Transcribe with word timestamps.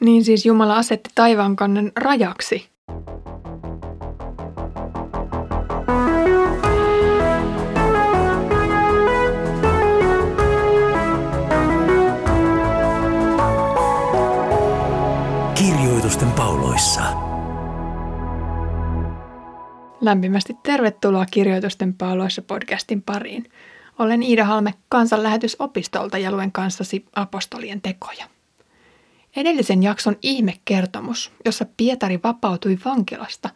Niin 0.00 0.24
siis 0.24 0.46
Jumala 0.46 0.76
asetti 0.76 1.10
taivaankannen 1.14 1.92
rajaksi. 1.96 2.68
Kirjoitusten 15.54 16.32
pauloissa. 16.32 17.02
Lämpimästi 20.00 20.56
tervetuloa 20.62 21.26
Kirjoitusten 21.26 21.94
pauloissa 21.94 22.42
podcastin 22.42 23.02
pariin. 23.02 23.44
Olen 23.98 24.22
Iida 24.22 24.44
Halme 24.44 24.74
kansanlähetysopistolta 24.88 26.18
ja 26.18 26.32
luen 26.32 26.52
kanssasi 26.52 27.04
apostolien 27.14 27.80
tekoja. 27.80 28.37
Edellisen 29.36 29.82
jakson 29.82 30.16
ihmekertomus, 30.22 31.32
jossa 31.44 31.66
Pietari 31.76 32.20
vapautui 32.24 32.78
vankilasta, 32.84 33.50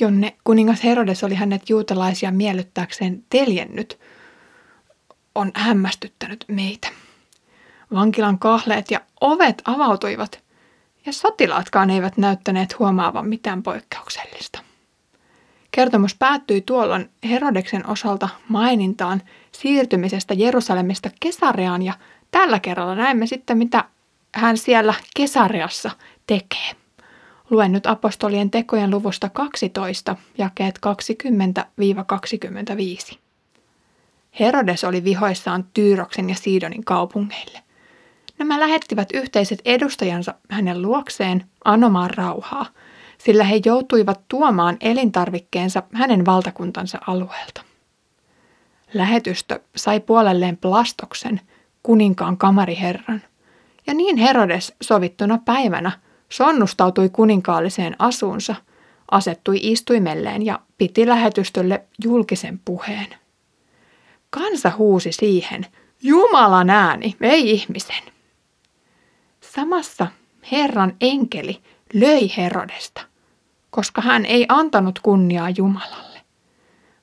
jonne 0.00 0.36
kuningas 0.44 0.84
Herodes 0.84 1.24
oli 1.24 1.34
hänet 1.34 1.70
juutalaisia 1.70 2.30
miellyttääkseen 2.30 3.24
teljennyt, 3.30 3.98
on 5.34 5.52
hämmästyttänyt 5.54 6.44
meitä. 6.48 6.88
Vankilan 7.94 8.38
kahleet 8.38 8.90
ja 8.90 9.00
ovet 9.20 9.62
avautuivat, 9.64 10.42
ja 11.06 11.12
sotilaatkaan 11.12 11.90
eivät 11.90 12.16
näyttäneet 12.16 12.78
huomaavan 12.78 13.28
mitään 13.28 13.62
poikkeuksellista. 13.62 14.58
Kertomus 15.70 16.14
päättyi 16.14 16.60
tuolloin 16.60 17.10
Herodeksen 17.24 17.86
osalta 17.86 18.28
mainintaan 18.48 19.22
siirtymisestä 19.52 20.34
Jerusalemista 20.34 21.10
Kesareaan 21.20 21.82
ja 21.82 21.94
tällä 22.30 22.60
kerralla 22.60 22.94
näemme 22.94 23.26
sitten, 23.26 23.58
mitä 23.58 23.84
hän 24.34 24.58
siellä 24.58 24.94
Kesareassa 25.16 25.90
tekee. 26.26 26.70
Luen 27.50 27.72
nyt 27.72 27.86
apostolien 27.86 28.50
tekojen 28.50 28.90
luvusta 28.90 29.28
12, 29.28 30.16
jakeet 30.38 30.78
20-25. 33.12 33.18
Herodes 34.40 34.84
oli 34.84 35.04
vihoissaan 35.04 35.64
Tyyroksen 35.74 36.28
ja 36.28 36.34
Siidonin 36.34 36.84
kaupungeille. 36.84 37.60
Nämä 38.38 38.60
lähettivät 38.60 39.08
yhteiset 39.14 39.62
edustajansa 39.64 40.34
hänen 40.50 40.82
luokseen 40.82 41.44
anomaan 41.64 42.10
rauhaa, 42.10 42.66
sillä 43.18 43.44
he 43.44 43.60
joutuivat 43.64 44.20
tuomaan 44.28 44.76
elintarvikkeensa 44.80 45.82
hänen 45.92 46.26
valtakuntansa 46.26 46.98
alueelta. 47.06 47.62
Lähetystö 48.94 49.60
sai 49.76 50.00
puolelleen 50.00 50.56
Plastoksen, 50.56 51.40
kuninkaan 51.82 52.36
kamariherran– 52.36 53.22
ja 53.86 53.94
niin 53.94 54.16
Herodes 54.16 54.74
sovittuna 54.82 55.38
päivänä 55.44 55.92
sonnustautui 56.28 57.08
kuninkaalliseen 57.08 57.96
asuunsa, 57.98 58.54
asettui 59.10 59.58
istuimelleen 59.62 60.46
ja 60.46 60.60
piti 60.78 61.06
lähetystölle 61.06 61.84
julkisen 62.04 62.60
puheen. 62.64 63.06
Kansa 64.30 64.72
huusi 64.78 65.12
siihen, 65.12 65.66
Jumalan 66.02 66.70
ääni, 66.70 67.16
ei 67.20 67.50
ihmisen. 67.50 68.02
Samassa 69.40 70.06
Herran 70.52 70.96
enkeli 71.00 71.62
löi 71.94 72.30
Herodesta, 72.36 73.00
koska 73.70 74.02
hän 74.02 74.26
ei 74.26 74.46
antanut 74.48 74.98
kunniaa 74.98 75.50
Jumalalle. 75.50 76.20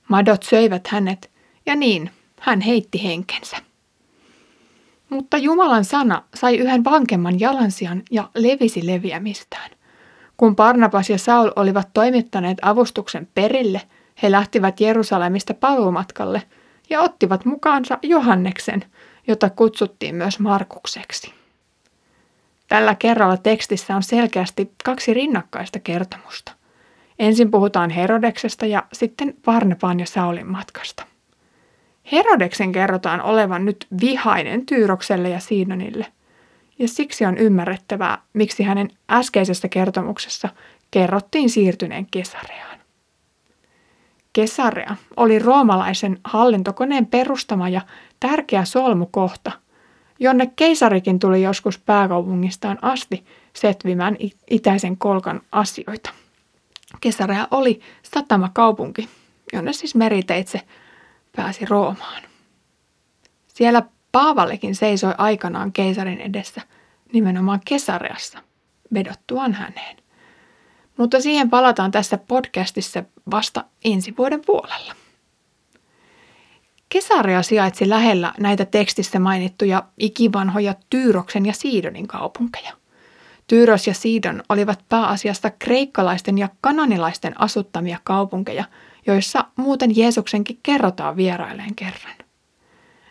Madot 0.10 0.44
söivät 0.44 0.88
hänet 0.88 1.32
ja 1.66 1.76
niin 1.76 2.12
hän 2.40 2.62
heitti 2.62 3.04
henkensä. 3.04 3.58
Mutta 5.12 5.38
Jumalan 5.38 5.86
sana 5.86 6.24
sai 6.36 6.58
yhden 6.58 6.84
vankemman 6.84 7.40
jalansijan 7.40 8.04
ja 8.12 8.30
levisi 8.36 8.88
leviämistään. 8.88 9.72
Kun 10.38 10.56
Barnabas 10.56 11.10
ja 11.10 11.18
Saul 11.18 11.52
olivat 11.56 11.90
toimittaneet 11.94 12.58
avustuksen 12.62 13.28
perille, 13.36 13.82
he 14.24 14.32
lähtivät 14.32 14.80
Jerusalemista 14.80 15.54
paluumatkalle 15.54 16.44
ja 16.90 17.02
ottivat 17.02 17.46
mukaansa 17.46 17.98
Johanneksen, 18.02 18.86
jota 19.28 19.50
kutsuttiin 19.50 20.16
myös 20.16 20.40
Markukseksi. 20.40 21.34
Tällä 22.68 22.96
kerralla 22.96 23.38
tekstissä 23.38 23.96
on 23.96 24.04
selkeästi 24.04 24.72
kaksi 24.84 25.14
rinnakkaista 25.14 25.80
kertomusta. 25.80 26.52
Ensin 27.20 27.52
puhutaan 27.52 27.90
Herodeksesta 27.90 28.66
ja 28.66 28.84
sitten 28.94 29.34
Barnabaan 29.46 30.00
ja 30.00 30.06
Saulin 30.06 30.48
matkasta. 30.48 31.11
Herodeksen 32.12 32.72
kerrotaan 32.72 33.22
olevan 33.22 33.66
nyt 33.66 33.88
vihainen 34.02 34.66
Tyyrokselle 34.66 35.30
ja 35.30 35.40
Siidonille, 35.40 36.06
ja 36.80 36.88
siksi 36.88 37.26
on 37.26 37.38
ymmärrettävää, 37.38 38.22
miksi 38.34 38.64
hänen 38.64 38.90
äskeisessä 39.12 39.68
kertomuksessa 39.68 40.50
kerrottiin 40.92 41.50
siirtyneen 41.50 42.08
Kesareaan. 42.12 42.80
Kesarea 44.34 44.96
oli 45.18 45.40
roomalaisen 45.40 46.20
hallintokoneen 46.24 47.06
perustama 47.06 47.70
ja 47.70 47.82
tärkeä 48.20 48.66
solmukohta, 48.66 49.52
jonne 50.20 50.52
keisarikin 50.56 51.20
tuli 51.20 51.42
joskus 51.42 51.80
pääkaupungistaan 51.80 52.80
asti 52.82 53.26
setvimään 53.54 54.18
itäisen 54.50 54.98
kolkan 54.98 55.42
asioita. 55.52 56.10
Kesarea 57.02 57.48
oli 57.52 57.82
satamakaupunki, 58.04 59.10
jonne 59.54 59.74
siis 59.74 59.96
meriteitse 59.96 60.62
pääsi 61.36 61.66
Roomaan. 61.66 62.22
Siellä 63.48 63.84
Paavallekin 64.12 64.76
seisoi 64.76 65.14
aikanaan 65.18 65.72
keisarin 65.72 66.22
edessä 66.22 66.62
nimenomaan 67.14 67.62
Kesareassa 67.66 68.40
vedottuaan 68.94 69.54
häneen. 69.54 69.98
Mutta 70.98 71.22
siihen 71.22 71.50
palataan 71.50 71.92
tässä 71.92 72.18
podcastissa 72.18 73.04
vasta 73.32 73.66
ensi 73.86 74.14
vuoden 74.18 74.42
puolella. 74.46 74.96
Kesarea 76.90 77.44
sijaitsi 77.44 77.90
lähellä 77.90 78.34
näitä 78.40 78.66
tekstissä 78.66 79.20
mainittuja 79.20 79.84
ikivanhoja 79.98 80.76
Tyyroksen 80.90 81.46
ja 81.46 81.54
Siidonin 81.54 82.08
kaupunkeja. 82.08 82.74
Tyyros 83.48 83.88
ja 83.88 83.94
Siidon 83.94 84.44
olivat 84.50 84.86
pääasiassa 84.90 85.50
kreikkalaisten 85.50 86.38
ja 86.38 86.50
kananilaisten 86.62 87.42
asuttamia 87.42 88.00
kaupunkeja– 88.04 88.66
joissa 89.08 89.46
muuten 89.56 89.98
Jeesuksenkin 89.98 90.60
kerrotaan 90.64 91.16
vieraileen 91.16 91.76
kerran. 91.76 92.16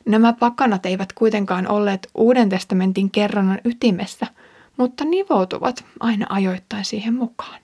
Nämä 0.07 0.33
pakanat 0.33 0.87
eivät 0.87 1.13
kuitenkaan 1.13 1.69
olleet 1.69 2.09
Uuden 2.15 2.49
testamentin 2.49 3.11
kerronnan 3.11 3.59
ytimessä, 3.65 4.27
mutta 4.77 5.05
nivoutuvat 5.05 5.85
aina 6.01 6.27
ajoittain 6.29 6.85
siihen 6.85 7.15
mukaan. 7.15 7.61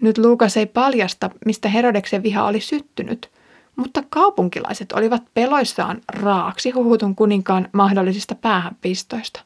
Nyt 0.00 0.18
Luukas 0.18 0.56
ei 0.56 0.66
paljasta, 0.66 1.30
mistä 1.46 1.68
Herodeksen 1.68 2.22
viha 2.22 2.46
oli 2.46 2.60
syttynyt, 2.60 3.30
mutta 3.76 4.02
kaupunkilaiset 4.10 4.92
olivat 4.92 5.22
peloissaan 5.34 6.00
raaksi 6.08 6.70
huhutun 6.70 7.16
kuninkaan 7.16 7.68
mahdollisista 7.72 8.34
päähänpistoista. 8.34 9.40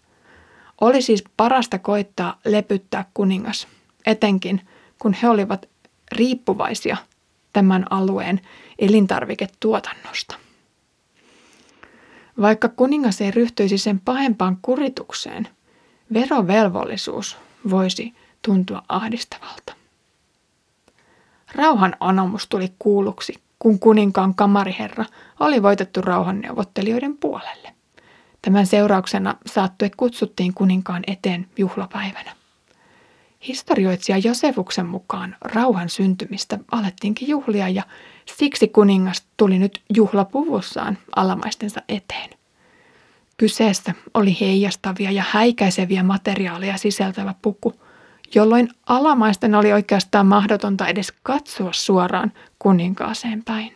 Oli 0.80 1.02
siis 1.02 1.24
parasta 1.36 1.78
koittaa 1.78 2.38
lepyttää 2.44 3.04
kuningas, 3.14 3.68
etenkin 4.06 4.60
kun 4.98 5.12
he 5.12 5.28
olivat 5.28 5.68
riippuvaisia 6.12 6.96
tämän 7.58 7.86
alueen 7.90 8.40
elintarviketuotannosta. 8.78 10.36
Vaikka 12.40 12.68
kuningas 12.68 13.20
ei 13.20 13.30
ryhtyisi 13.30 13.78
sen 13.78 14.00
pahempaan 14.00 14.58
kuritukseen, 14.62 15.48
verovelvollisuus 16.12 17.36
voisi 17.70 18.14
tuntua 18.42 18.82
ahdistavalta. 18.88 19.72
Rauhan 21.54 21.96
anomus 22.00 22.46
tuli 22.46 22.72
kuulluksi, 22.78 23.34
kun 23.58 23.78
kuninkaan 23.78 24.34
kamariherra 24.34 25.04
oli 25.40 25.62
voitettu 25.62 26.00
rauhanneuvottelijoiden 26.00 27.16
puolelle. 27.16 27.74
Tämän 28.42 28.66
seurauksena 28.66 29.34
saattue 29.46 29.90
kutsuttiin 29.96 30.54
kuninkaan 30.54 31.02
eteen 31.06 31.46
juhlapäivänä. 31.56 32.37
Historioitsija 33.46 34.18
Josefuksen 34.18 34.86
mukaan 34.86 35.36
rauhan 35.40 35.88
syntymistä 35.88 36.58
alettiinkin 36.72 37.28
juhlia 37.28 37.68
ja 37.68 37.82
siksi 38.36 38.68
kuningas 38.68 39.26
tuli 39.36 39.58
nyt 39.58 39.82
juhlapuvussaan 39.94 40.98
alamaistensa 41.16 41.82
eteen. 41.88 42.30
Kyseessä 43.36 43.94
oli 44.14 44.36
heijastavia 44.40 45.10
ja 45.10 45.24
häikäiseviä 45.30 46.02
materiaaleja 46.02 46.78
sisältävä 46.78 47.34
puku, 47.42 47.80
jolloin 48.34 48.68
alamaisten 48.86 49.54
oli 49.54 49.72
oikeastaan 49.72 50.26
mahdotonta 50.26 50.86
edes 50.86 51.12
katsoa 51.22 51.72
suoraan 51.72 52.32
kuninkaaseen 52.58 53.44
päin. 53.44 53.72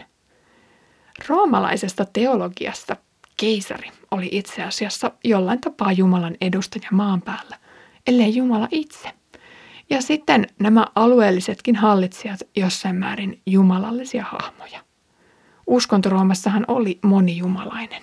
Roomalaisesta 1.28 2.04
teologiasta 2.04 2.96
keisari 3.36 3.90
oli 4.10 4.28
itse 4.32 4.62
asiassa 4.62 5.10
jollain 5.24 5.60
tapaa 5.60 5.92
Jumalan 5.92 6.36
edustaja 6.40 6.88
maan 6.92 7.22
päällä, 7.22 7.56
ellei 8.06 8.36
Jumala 8.36 8.68
itse– 8.70 9.08
ja 9.92 10.02
sitten 10.02 10.46
nämä 10.58 10.86
alueellisetkin 10.94 11.76
hallitsijat 11.76 12.40
jossain 12.56 12.96
määrin 12.96 13.40
jumalallisia 13.46 14.24
hahmoja. 14.24 14.80
Uskontoroomassahan 15.66 16.64
oli 16.68 16.98
monijumalainen. 17.02 18.02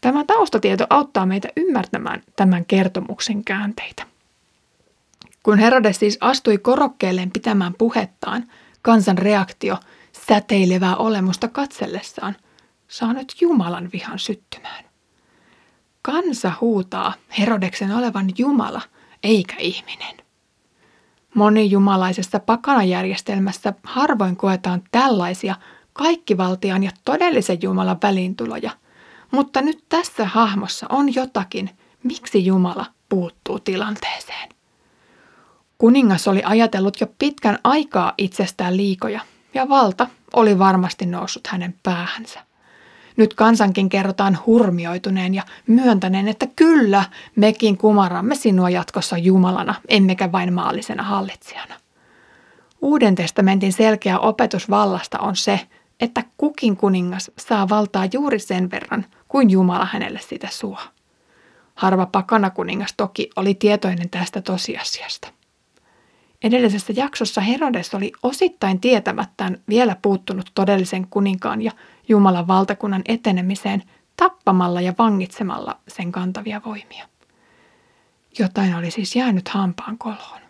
Tämä 0.00 0.24
taustatieto 0.24 0.86
auttaa 0.90 1.26
meitä 1.26 1.48
ymmärtämään 1.56 2.22
tämän 2.36 2.64
kertomuksen 2.64 3.44
käänteitä. 3.44 4.06
Kun 5.42 5.58
Herodes 5.58 5.98
siis 5.98 6.18
astui 6.20 6.58
korokkeelleen 6.58 7.30
pitämään 7.30 7.74
puhettaan, 7.74 8.44
kansan 8.82 9.18
reaktio 9.18 9.76
säteilevää 10.28 10.96
olemusta 10.96 11.48
katsellessaan 11.48 12.36
saa 12.88 13.12
nyt 13.12 13.34
Jumalan 13.40 13.88
vihan 13.92 14.18
syttymään. 14.18 14.84
Kansa 16.02 16.52
huutaa 16.60 17.14
Herodeksen 17.38 17.92
olevan 17.96 18.26
Jumala 18.38 18.80
eikä 19.22 19.56
ihminen. 19.58 20.29
Monijumalaisessa 21.34 22.40
pakanajärjestelmässä 22.40 23.72
harvoin 23.84 24.36
koetaan 24.36 24.82
tällaisia 24.90 25.54
kaikkivaltian 25.92 26.82
ja 26.82 26.90
todellisen 27.04 27.58
Jumalan 27.62 27.98
väliintuloja, 28.02 28.70
mutta 29.30 29.62
nyt 29.62 29.84
tässä 29.88 30.24
hahmossa 30.24 30.86
on 30.88 31.14
jotakin, 31.14 31.70
miksi 32.02 32.46
Jumala 32.46 32.86
puuttuu 33.08 33.58
tilanteeseen. 33.58 34.48
Kuningas 35.78 36.28
oli 36.28 36.42
ajatellut 36.44 37.00
jo 37.00 37.06
pitkän 37.18 37.58
aikaa 37.64 38.12
itsestään 38.18 38.76
liikoja, 38.76 39.20
ja 39.54 39.68
valta 39.68 40.06
oli 40.34 40.58
varmasti 40.58 41.06
noussut 41.06 41.46
hänen 41.46 41.74
päähänsä. 41.82 42.49
Nyt 43.20 43.34
kansankin 43.34 43.88
kerrotaan 43.88 44.38
hurmioituneen 44.46 45.34
ja 45.34 45.42
myöntäneen, 45.66 46.28
että 46.28 46.46
kyllä, 46.56 47.04
mekin 47.36 47.78
kumaramme 47.78 48.34
sinua 48.34 48.70
jatkossa 48.70 49.18
Jumalana, 49.18 49.74
emmekä 49.88 50.32
vain 50.32 50.52
maallisena 50.52 51.02
hallitsijana. 51.02 51.74
Uuden 52.82 53.14
testamentin 53.14 53.72
selkeä 53.72 54.18
opetus 54.18 54.70
vallasta 54.70 55.18
on 55.18 55.36
se, 55.36 55.60
että 56.00 56.24
kukin 56.36 56.76
kuningas 56.76 57.30
saa 57.38 57.68
valtaa 57.68 58.08
juuri 58.12 58.38
sen 58.38 58.70
verran, 58.70 59.06
kuin 59.28 59.50
Jumala 59.50 59.88
hänelle 59.92 60.20
sitä 60.22 60.48
suo. 60.50 60.78
Harva 61.74 62.06
pakanakuningas 62.06 62.94
toki 62.96 63.30
oli 63.36 63.54
tietoinen 63.54 64.10
tästä 64.10 64.42
tosiasiasta. 64.42 65.28
Edellisessä 66.44 66.92
jaksossa 66.96 67.40
Herodes 67.40 67.94
oli 67.94 68.12
osittain 68.22 68.80
tietämättään 68.80 69.58
vielä 69.68 69.96
puuttunut 70.02 70.50
todellisen 70.54 71.06
kuninkaan 71.10 71.62
ja 71.62 71.72
Jumalan 72.08 72.48
valtakunnan 72.48 73.02
etenemiseen 73.08 73.82
tappamalla 74.16 74.80
ja 74.80 74.94
vangitsemalla 74.98 75.78
sen 75.88 76.12
kantavia 76.12 76.60
voimia. 76.66 77.08
Jotain 78.38 78.74
oli 78.74 78.90
siis 78.90 79.16
jäänyt 79.16 79.48
hampaan 79.48 79.98
koloon. 79.98 80.40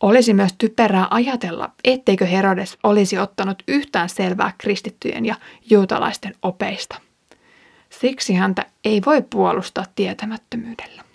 Olisi 0.00 0.34
myös 0.34 0.54
typerää 0.58 1.06
ajatella, 1.10 1.70
etteikö 1.84 2.26
Herodes 2.26 2.78
olisi 2.82 3.18
ottanut 3.18 3.62
yhtään 3.68 4.08
selvää 4.08 4.52
kristittyjen 4.58 5.26
ja 5.26 5.34
juutalaisten 5.70 6.34
opeista. 6.42 7.00
Siksi 7.90 8.34
häntä 8.34 8.66
ei 8.84 9.02
voi 9.06 9.22
puolustaa 9.30 9.84
tietämättömyydellä. 9.94 11.07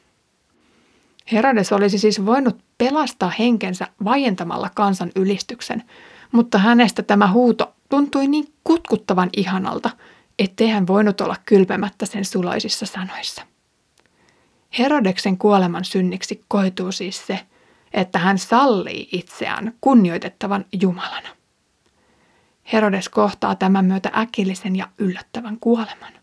Herodes 1.31 1.71
olisi 1.71 1.97
siis 1.99 2.25
voinut 2.25 2.57
pelastaa 2.77 3.31
henkensä 3.39 3.87
vaientamalla 4.03 4.69
kansan 4.75 5.11
ylistyksen, 5.15 5.83
mutta 6.31 6.57
hänestä 6.57 7.03
tämä 7.03 7.31
huuto 7.31 7.73
tuntui 7.89 8.27
niin 8.27 8.53
kutkuttavan 8.63 9.29
ihanalta, 9.37 9.89
ettei 10.39 10.69
hän 10.69 10.87
voinut 10.87 11.21
olla 11.21 11.35
kylpemättä 11.45 12.05
sen 12.05 12.25
suloisissa 12.25 12.85
sanoissa. 12.85 13.41
Herodeksen 14.79 15.37
kuoleman 15.37 15.85
synniksi 15.85 16.43
koituu 16.47 16.91
siis 16.91 17.27
se, 17.27 17.39
että 17.93 18.19
hän 18.19 18.37
sallii 18.37 19.09
itseään 19.11 19.73
kunnioitettavan 19.81 20.65
Jumalana. 20.81 21.29
Herodes 22.73 23.09
kohtaa 23.09 23.55
tämän 23.55 23.85
myötä 23.85 24.11
äkillisen 24.17 24.75
ja 24.75 24.87
yllättävän 24.97 25.57
kuoleman. 25.59 26.22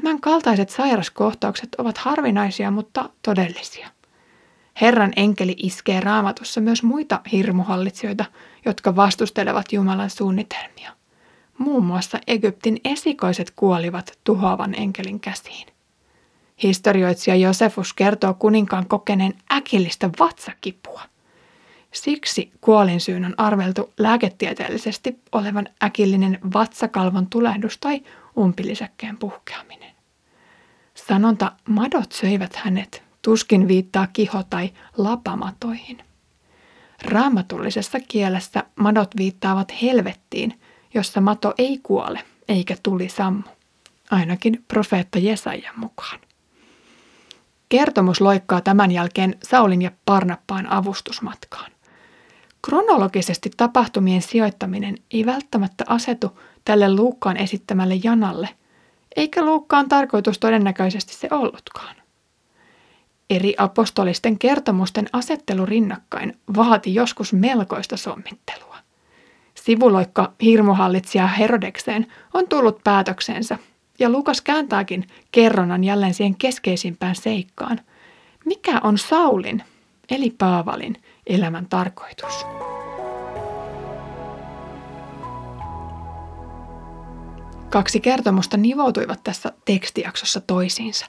Tämän 0.00 0.20
kaltaiset 0.20 0.70
sairaskohtaukset 0.70 1.68
ovat 1.78 1.98
harvinaisia, 1.98 2.70
mutta 2.70 3.10
todellisia. 3.22 3.88
Herran 4.80 5.12
enkeli 5.16 5.54
iskee 5.56 6.00
raamatussa 6.00 6.60
myös 6.60 6.82
muita 6.82 7.20
hirmuhallitsijoita, 7.32 8.24
jotka 8.64 8.96
vastustelevat 8.96 9.72
Jumalan 9.72 10.10
suunnitelmia. 10.10 10.92
Muun 11.58 11.84
muassa 11.84 12.18
Egyptin 12.26 12.80
esikoiset 12.84 13.52
kuolivat 13.56 14.18
tuhoavan 14.24 14.74
enkelin 14.74 15.20
käsiin. 15.20 15.66
Historioitsija 16.62 17.36
Josefus 17.36 17.92
kertoo 17.92 18.34
kuninkaan 18.34 18.86
kokeneen 18.86 19.34
äkillistä 19.52 20.10
vatsakipua. 20.18 21.02
Siksi 21.92 22.52
kuolinsyyn 22.60 23.24
on 23.24 23.34
arveltu 23.36 23.92
lääketieteellisesti 23.98 25.18
olevan 25.32 25.68
äkillinen 25.84 26.38
vatsakalvon 26.54 27.26
tulehdus 27.26 27.78
tai 27.78 28.02
umpilisäkkeen 28.38 29.18
puhkeaminen. 29.18 29.92
Sanonta 30.94 31.52
madot 31.68 32.12
söivät 32.12 32.56
hänet 32.56 33.02
tuskin 33.22 33.68
viittaa 33.68 34.06
kiho- 34.12 34.44
tai 34.50 34.70
lapamatoihin. 34.96 36.04
Raamatullisessa 37.04 38.00
kielessä 38.00 38.64
madot 38.76 39.16
viittaavat 39.16 39.82
helvettiin, 39.82 40.60
jossa 40.94 41.20
mato 41.20 41.54
ei 41.58 41.80
kuole 41.82 42.24
eikä 42.48 42.76
tuli 42.82 43.08
sammu, 43.08 43.42
ainakin 44.10 44.64
profeetta 44.68 45.18
Jesajan 45.18 45.74
mukaan. 45.78 46.20
Kertomus 47.68 48.20
loikkaa 48.20 48.60
tämän 48.60 48.90
jälkeen 48.90 49.38
Saulin 49.42 49.82
ja 49.82 49.90
Parnappaan 50.06 50.66
avustusmatkaan. 50.66 51.72
Kronologisesti 52.66 53.50
tapahtumien 53.56 54.22
sijoittaminen 54.22 54.96
ei 55.10 55.26
välttämättä 55.26 55.84
asetu 55.88 56.38
tälle 56.64 56.94
Luukkaan 56.94 57.36
esittämälle 57.36 57.94
janalle, 58.04 58.48
eikä 59.16 59.44
Luukkaan 59.44 59.88
tarkoitus 59.88 60.38
todennäköisesti 60.38 61.14
se 61.14 61.28
ollutkaan. 61.30 61.96
Eri 63.30 63.54
apostolisten 63.58 64.38
kertomusten 64.38 65.08
asettelu 65.12 65.66
rinnakkain 65.66 66.38
vaati 66.56 66.94
joskus 66.94 67.32
melkoista 67.32 67.96
sommittelua. 67.96 68.76
Sivuloikka 69.54 70.32
hirmuhallitsija 70.42 71.26
Herodekseen 71.26 72.06
on 72.34 72.48
tullut 72.48 72.80
päätöksensä 72.84 73.58
ja 73.98 74.10
Lukas 74.10 74.40
kääntääkin 74.40 75.06
kerronnan 75.32 75.84
jälleen 75.84 76.14
siihen 76.14 76.36
keskeisimpään 76.36 77.14
seikkaan. 77.14 77.80
Mikä 78.44 78.80
on 78.82 78.98
Saulin, 78.98 79.62
eli 80.10 80.34
Paavalin, 80.38 80.96
elämän 81.26 81.66
tarkoitus? 81.68 82.46
Kaksi 87.70 88.00
kertomusta 88.00 88.56
nivoutuivat 88.56 89.20
tässä 89.24 89.52
tekstijaksossa 89.64 90.40
toisiinsa. 90.40 91.06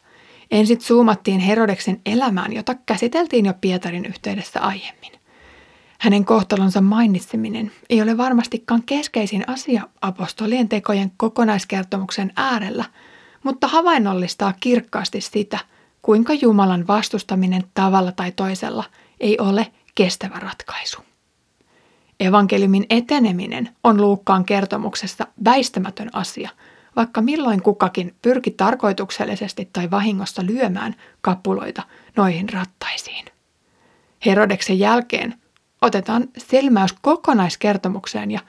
Ensin 0.51 0.81
zoomattiin 0.81 1.39
Herodeksen 1.39 2.01
elämään, 2.05 2.53
jota 2.53 2.75
käsiteltiin 2.85 3.45
jo 3.45 3.53
Pietarin 3.61 4.05
yhteydessä 4.05 4.59
aiemmin. 4.61 5.11
Hänen 5.99 6.25
kohtalonsa 6.25 6.81
mainitseminen 6.81 7.71
ei 7.89 8.01
ole 8.01 8.17
varmastikaan 8.17 8.83
keskeisin 8.85 9.43
asia 9.47 9.87
apostolien 10.01 10.69
tekojen 10.69 11.11
kokonaiskertomuksen 11.17 12.33
äärellä, 12.35 12.85
mutta 13.43 13.67
havainnollistaa 13.67 14.53
kirkkaasti 14.59 15.21
sitä, 15.21 15.59
kuinka 16.01 16.33
Jumalan 16.33 16.87
vastustaminen 16.87 17.63
tavalla 17.73 18.11
tai 18.11 18.31
toisella 18.31 18.83
ei 19.19 19.39
ole 19.39 19.71
kestävä 19.95 20.39
ratkaisu. 20.39 21.01
Evankeliumin 22.19 22.85
eteneminen 22.89 23.69
on 23.83 24.01
Luukkaan 24.01 24.45
kertomuksessa 24.45 25.27
väistämätön 25.45 26.09
asia, 26.13 26.49
vaikka 26.95 27.21
milloin 27.21 27.61
kukakin 27.61 28.15
pyrki 28.21 28.51
tarkoituksellisesti 28.51 29.69
tai 29.73 29.91
vahingossa 29.91 30.45
lyömään 30.45 30.95
kapuloita 31.21 31.83
noihin 32.17 32.49
rattaisiin. 32.49 33.25
Herodeksen 34.25 34.79
jälkeen 34.79 35.33
otetaan 35.81 36.27
silmäys 36.37 36.93
kokonaiskertomukseen 37.01 38.31
ja 38.31 38.39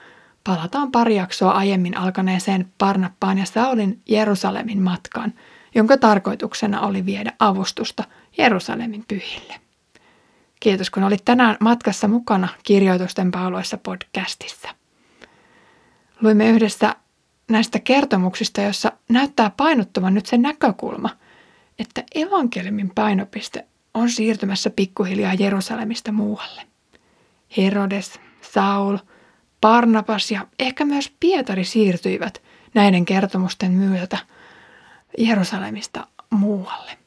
palataan 0.43 0.91
pari 0.91 1.15
jaksoa 1.15 1.51
aiemmin 1.51 1.97
alkaneeseen 1.97 2.73
Parnappaan 2.77 3.37
ja 3.37 3.45
Saulin 3.45 4.01
Jerusalemin 4.05 4.81
matkaan, 4.81 5.33
jonka 5.75 5.97
tarkoituksena 5.97 6.81
oli 6.81 7.05
viedä 7.05 7.33
avustusta 7.39 8.03
Jerusalemin 8.37 9.03
pyhille. 9.07 9.64
Kiitos 10.65 10.89
kun 10.89 11.03
olit 11.03 11.25
tänään 11.25 11.57
matkassa 11.59 12.07
mukana 12.07 12.47
Kirjoitusten 12.63 13.31
pauloissa 13.31 13.77
podcastissa. 13.77 14.69
Luimme 16.21 16.49
yhdessä 16.49 16.95
näistä 17.49 17.79
kertomuksista, 17.79 18.61
jossa 18.61 18.91
näyttää 19.09 19.51
painottuvan 19.57 20.13
nyt 20.13 20.25
se 20.25 20.37
näkökulma, 20.37 21.09
että 21.79 22.03
evankeliumin 22.15 22.91
painopiste 22.95 23.65
on 23.93 24.09
siirtymässä 24.09 24.69
pikkuhiljaa 24.69 25.33
Jerusalemista 25.33 26.11
muualle. 26.11 26.61
Herodes, 27.57 28.19
Saul, 28.41 28.97
Barnabas 29.61 30.31
ja 30.31 30.47
ehkä 30.59 30.85
myös 30.85 31.13
Pietari 31.19 31.63
siirtyivät 31.63 32.41
näiden 32.73 33.05
kertomusten 33.05 33.71
myötä 33.71 34.17
Jerusalemista 35.17 36.07
muualle. 36.29 37.04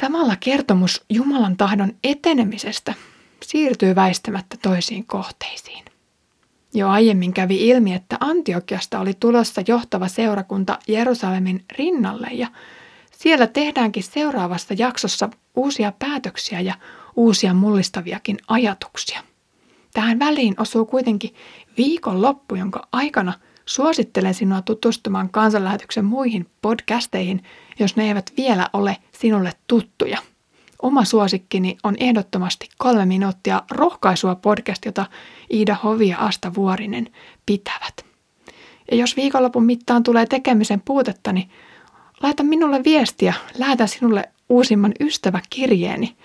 Samalla 0.00 0.36
kertomus 0.40 1.04
Jumalan 1.10 1.56
tahdon 1.56 1.92
etenemisestä 2.04 2.94
siirtyy 3.42 3.94
väistämättä 3.94 4.56
toisiin 4.62 5.06
kohteisiin. 5.06 5.84
Jo 6.74 6.88
aiemmin 6.88 7.32
kävi 7.32 7.68
ilmi, 7.68 7.94
että 7.94 8.16
Antiokiasta 8.20 9.00
oli 9.00 9.14
tulossa 9.20 9.62
johtava 9.68 10.08
seurakunta 10.08 10.78
Jerusalemin 10.88 11.64
rinnalle 11.78 12.28
ja 12.32 12.48
siellä 13.18 13.46
tehdäänkin 13.46 14.02
seuraavassa 14.02 14.74
jaksossa 14.78 15.30
uusia 15.56 15.92
päätöksiä 15.98 16.60
ja 16.60 16.74
uusia 17.16 17.54
mullistaviakin 17.54 18.38
ajatuksia. 18.48 19.20
Tähän 19.92 20.18
väliin 20.18 20.54
osuu 20.58 20.84
kuitenkin 20.86 21.34
viikonloppu, 21.76 22.54
jonka 22.54 22.88
aikana 22.92 23.32
suosittelen 23.66 24.34
sinua 24.34 24.62
tutustumaan 24.62 25.30
kansanlähetyksen 25.30 26.04
muihin 26.04 26.46
podcasteihin, 26.62 27.42
jos 27.78 27.96
ne 27.96 28.08
eivät 28.08 28.32
vielä 28.36 28.68
ole 28.72 28.96
sinulle 29.12 29.52
tuttuja. 29.66 30.18
Oma 30.82 31.04
suosikkini 31.04 31.76
on 31.82 31.94
ehdottomasti 32.00 32.68
kolme 32.78 33.06
minuuttia 33.06 33.62
rohkaisua 33.70 34.34
podcast, 34.34 34.84
jota 34.84 35.06
Iida 35.52 35.76
Hovi 35.84 36.08
ja 36.08 36.18
Asta 36.18 36.54
Vuorinen 36.54 37.12
pitävät. 37.46 38.04
Ja 38.90 38.96
jos 38.96 39.16
viikonlopun 39.16 39.64
mittaan 39.64 40.02
tulee 40.02 40.26
tekemisen 40.26 40.80
puutetta, 40.80 41.32
niin 41.32 41.50
laita 42.22 42.42
minulle 42.42 42.84
viestiä, 42.84 43.34
lähetä 43.58 43.86
sinulle 43.86 44.28
uusimman 44.48 44.92
ystäväkirjeeni 45.00 46.16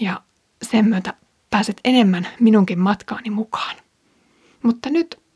ja 0.00 0.20
sen 0.62 0.88
myötä 0.88 1.14
pääset 1.50 1.80
enemmän 1.84 2.28
minunkin 2.40 2.78
matkaani 2.78 3.30
mukaan. 3.30 3.76
Mutta 4.62 4.90
nyt 4.90 5.18